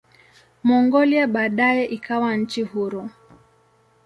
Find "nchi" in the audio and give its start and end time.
2.35-2.61